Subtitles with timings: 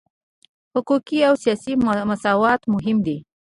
[0.73, 1.71] حقوقي او سیاسي
[2.11, 3.17] مساوات مهم دي.